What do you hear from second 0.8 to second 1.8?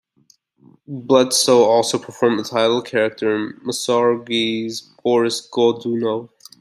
Bledsoe